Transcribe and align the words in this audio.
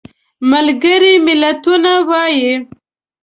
ملګري 0.51 1.13
ملتونه 1.25 1.93
وایي. 2.09 2.51